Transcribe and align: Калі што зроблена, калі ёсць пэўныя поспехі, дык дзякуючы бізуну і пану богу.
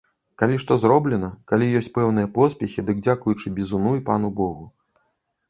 Калі 0.41 0.55
што 0.61 0.77
зроблена, 0.83 1.29
калі 1.51 1.67
ёсць 1.81 1.89
пэўныя 1.99 2.31
поспехі, 2.39 2.85
дык 2.89 3.05
дзякуючы 3.09 3.55
бізуну 3.61 3.95
і 4.01 4.05
пану 4.11 4.35
богу. 4.43 4.65